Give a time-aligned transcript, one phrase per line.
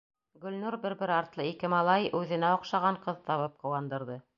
[0.45, 4.23] Гөлнур бер-бер артлы ике малай, үҙенә оҡшаған ҡыҙ табып ҡыуандырҙы.